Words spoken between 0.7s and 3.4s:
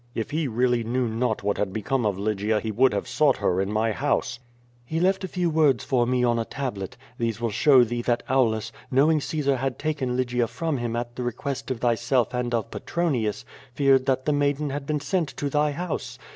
knew not what had become of Lygia he would have sought